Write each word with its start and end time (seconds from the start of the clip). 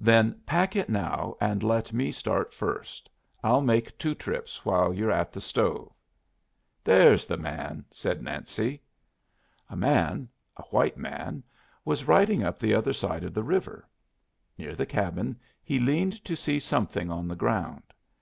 "Then 0.00 0.40
pack 0.46 0.74
it 0.74 0.88
now 0.88 1.36
and 1.38 1.62
let 1.62 1.92
me 1.92 2.10
start 2.10 2.54
first. 2.54 3.10
I'll 3.44 3.60
make 3.60 3.98
two 3.98 4.14
trips 4.14 4.64
while 4.64 4.94
you're 4.94 5.12
at 5.12 5.34
the 5.34 5.40
stove." 5.42 5.92
"There's 6.82 7.26
the 7.26 7.36
man!" 7.36 7.84
said 7.90 8.22
Nancy. 8.22 8.80
A 9.68 9.76
man 9.76 10.30
a 10.56 10.62
white 10.70 10.96
man 10.96 11.42
was 11.84 12.08
riding 12.08 12.42
up 12.42 12.58
the 12.58 12.72
other 12.72 12.94
side 12.94 13.22
of 13.22 13.34
the 13.34 13.44
river. 13.44 13.86
Near 14.56 14.74
the 14.74 14.86
cabin 14.86 15.38
he 15.62 15.78
leaned 15.78 16.24
to 16.24 16.36
see 16.36 16.58
something 16.58 17.10
on 17.10 17.28
the 17.28 17.36
ground. 17.36 17.82